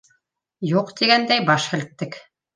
[0.69, 2.21] Юҡ тигәндәй баш һелктек.